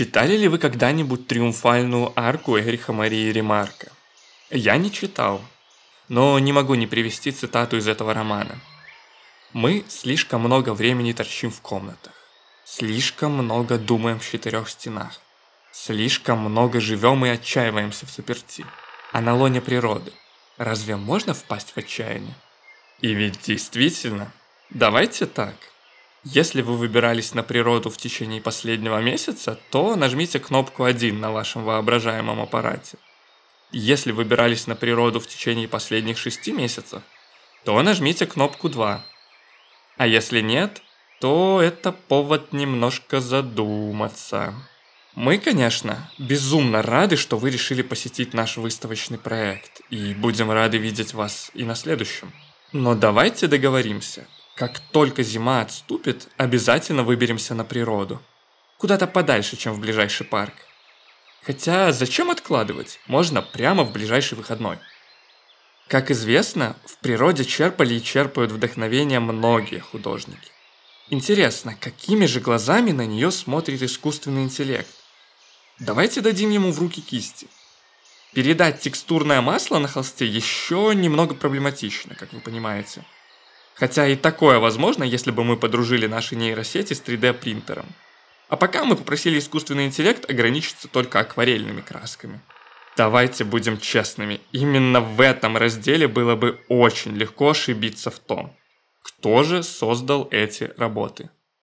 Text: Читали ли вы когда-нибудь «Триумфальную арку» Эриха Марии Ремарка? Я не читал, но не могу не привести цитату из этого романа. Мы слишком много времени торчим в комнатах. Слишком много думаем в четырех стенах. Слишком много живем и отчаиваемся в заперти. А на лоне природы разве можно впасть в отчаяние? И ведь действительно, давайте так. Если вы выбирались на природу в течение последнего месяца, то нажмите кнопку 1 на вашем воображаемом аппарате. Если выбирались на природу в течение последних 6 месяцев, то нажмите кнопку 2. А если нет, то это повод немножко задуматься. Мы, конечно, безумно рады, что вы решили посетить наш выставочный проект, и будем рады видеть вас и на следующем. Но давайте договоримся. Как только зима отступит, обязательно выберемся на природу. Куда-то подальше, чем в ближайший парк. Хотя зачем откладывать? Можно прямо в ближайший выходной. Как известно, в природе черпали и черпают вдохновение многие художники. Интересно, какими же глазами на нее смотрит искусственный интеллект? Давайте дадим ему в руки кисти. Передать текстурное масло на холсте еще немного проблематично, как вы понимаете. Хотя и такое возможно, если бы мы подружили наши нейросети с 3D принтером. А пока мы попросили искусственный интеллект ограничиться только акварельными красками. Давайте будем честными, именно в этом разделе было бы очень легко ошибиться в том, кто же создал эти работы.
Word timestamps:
Читали 0.00 0.34
ли 0.34 0.48
вы 0.48 0.56
когда-нибудь 0.56 1.26
«Триумфальную 1.26 2.18
арку» 2.18 2.58
Эриха 2.58 2.94
Марии 2.94 3.30
Ремарка? 3.30 3.92
Я 4.48 4.78
не 4.78 4.90
читал, 4.90 5.42
но 6.08 6.38
не 6.38 6.54
могу 6.54 6.74
не 6.74 6.86
привести 6.86 7.32
цитату 7.32 7.76
из 7.76 7.86
этого 7.86 8.14
романа. 8.14 8.58
Мы 9.52 9.84
слишком 9.88 10.40
много 10.40 10.72
времени 10.72 11.12
торчим 11.12 11.50
в 11.50 11.60
комнатах. 11.60 12.14
Слишком 12.64 13.32
много 13.32 13.76
думаем 13.76 14.18
в 14.18 14.26
четырех 14.26 14.70
стенах. 14.70 15.20
Слишком 15.70 16.38
много 16.38 16.80
живем 16.80 17.26
и 17.26 17.28
отчаиваемся 17.28 18.06
в 18.06 18.10
заперти. 18.10 18.64
А 19.12 19.20
на 19.20 19.34
лоне 19.36 19.60
природы 19.60 20.14
разве 20.56 20.96
можно 20.96 21.34
впасть 21.34 21.72
в 21.72 21.76
отчаяние? 21.76 22.36
И 23.02 23.12
ведь 23.12 23.42
действительно, 23.42 24.32
давайте 24.70 25.26
так. 25.26 25.56
Если 26.24 26.60
вы 26.60 26.76
выбирались 26.76 27.32
на 27.32 27.42
природу 27.42 27.88
в 27.88 27.96
течение 27.96 28.42
последнего 28.42 29.00
месяца, 29.00 29.58
то 29.70 29.96
нажмите 29.96 30.38
кнопку 30.38 30.84
1 30.84 31.18
на 31.18 31.32
вашем 31.32 31.64
воображаемом 31.64 32.40
аппарате. 32.40 32.98
Если 33.72 34.12
выбирались 34.12 34.66
на 34.66 34.76
природу 34.76 35.18
в 35.18 35.26
течение 35.26 35.66
последних 35.66 36.18
6 36.18 36.48
месяцев, 36.48 37.02
то 37.64 37.80
нажмите 37.80 38.26
кнопку 38.26 38.68
2. 38.68 39.02
А 39.96 40.06
если 40.06 40.40
нет, 40.40 40.82
то 41.20 41.62
это 41.62 41.90
повод 41.92 42.52
немножко 42.52 43.20
задуматься. 43.20 44.54
Мы, 45.14 45.38
конечно, 45.38 46.10
безумно 46.18 46.82
рады, 46.82 47.16
что 47.16 47.38
вы 47.38 47.50
решили 47.50 47.80
посетить 47.80 48.34
наш 48.34 48.58
выставочный 48.58 49.18
проект, 49.18 49.80
и 49.88 50.12
будем 50.12 50.50
рады 50.50 50.76
видеть 50.76 51.14
вас 51.14 51.50
и 51.54 51.64
на 51.64 51.74
следующем. 51.74 52.32
Но 52.72 52.94
давайте 52.94 53.46
договоримся. 53.46 54.26
Как 54.60 54.78
только 54.78 55.22
зима 55.22 55.62
отступит, 55.62 56.28
обязательно 56.36 57.02
выберемся 57.02 57.54
на 57.54 57.64
природу. 57.64 58.20
Куда-то 58.76 59.06
подальше, 59.06 59.56
чем 59.56 59.72
в 59.72 59.80
ближайший 59.80 60.26
парк. 60.26 60.52
Хотя 61.42 61.92
зачем 61.92 62.30
откладывать? 62.30 63.00
Можно 63.06 63.40
прямо 63.40 63.84
в 63.84 63.92
ближайший 63.92 64.34
выходной. 64.36 64.76
Как 65.88 66.10
известно, 66.10 66.76
в 66.84 66.98
природе 66.98 67.46
черпали 67.46 67.94
и 67.94 68.02
черпают 68.02 68.52
вдохновение 68.52 69.18
многие 69.18 69.78
художники. 69.78 70.50
Интересно, 71.08 71.74
какими 71.80 72.26
же 72.26 72.40
глазами 72.40 72.90
на 72.90 73.06
нее 73.06 73.30
смотрит 73.30 73.80
искусственный 73.80 74.42
интеллект? 74.42 74.94
Давайте 75.78 76.20
дадим 76.20 76.50
ему 76.50 76.70
в 76.70 76.78
руки 76.78 77.00
кисти. 77.00 77.46
Передать 78.34 78.82
текстурное 78.82 79.40
масло 79.40 79.78
на 79.78 79.88
холсте 79.88 80.26
еще 80.26 80.92
немного 80.94 81.34
проблематично, 81.34 82.14
как 82.14 82.34
вы 82.34 82.40
понимаете. 82.40 83.06
Хотя 83.80 84.06
и 84.06 84.14
такое 84.14 84.58
возможно, 84.58 85.04
если 85.04 85.30
бы 85.30 85.42
мы 85.42 85.56
подружили 85.56 86.06
наши 86.06 86.36
нейросети 86.36 86.92
с 86.92 87.02
3D 87.02 87.32
принтером. 87.32 87.86
А 88.50 88.56
пока 88.56 88.84
мы 88.84 88.94
попросили 88.94 89.38
искусственный 89.38 89.86
интеллект 89.86 90.28
ограничиться 90.28 90.86
только 90.86 91.20
акварельными 91.20 91.80
красками. 91.80 92.42
Давайте 92.98 93.44
будем 93.44 93.78
честными, 93.78 94.42
именно 94.52 95.00
в 95.00 95.18
этом 95.22 95.56
разделе 95.56 96.08
было 96.08 96.36
бы 96.36 96.60
очень 96.68 97.16
легко 97.16 97.50
ошибиться 97.50 98.10
в 98.10 98.18
том, 98.18 98.54
кто 99.02 99.44
же 99.44 99.62
создал 99.62 100.28
эти 100.30 100.70
работы. 100.76 101.30